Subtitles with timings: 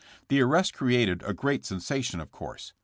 [0.29, 2.73] The arrest created a great sen sation, of course.